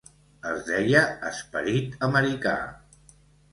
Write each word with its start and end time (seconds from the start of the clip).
Es 0.51 0.63
deia 0.69 1.03
"Esperit 1.29 2.01
americà". 2.11 2.57